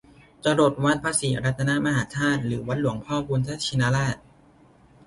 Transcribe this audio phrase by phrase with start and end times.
[0.43, 4.17] จรดวัดพระศรีรัตนมหาธาตุหรือวัดหลวงพ่อพุทธชินราช